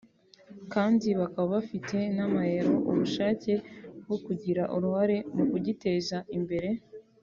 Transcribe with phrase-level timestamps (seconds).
[0.73, 3.53] kandi bakaba bafite n’ubushake
[4.01, 6.69] bwo kugira uruhare mu kugiteza imbere